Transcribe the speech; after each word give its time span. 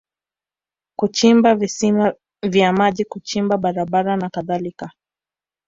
kuchimba 0.95 1.55
visima 1.55 2.13
vya 2.43 2.73
maji 2.73 3.05
kuchimba 3.05 3.57
barabara 3.57 4.17
na 4.17 4.29
kadhalika 4.29 4.91